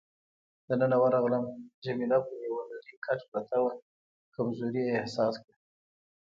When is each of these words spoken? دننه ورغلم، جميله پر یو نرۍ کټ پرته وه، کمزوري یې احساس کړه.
دننه 0.67 0.97
ورغلم، 0.99 1.45
جميله 1.83 2.17
پر 2.25 2.35
یو 2.45 2.55
نرۍ 2.69 2.95
کټ 3.05 3.19
پرته 3.31 3.57
وه، 3.63 3.73
کمزوري 4.35 4.81
یې 4.87 4.93
احساس 5.01 5.33
کړه. 5.43 5.55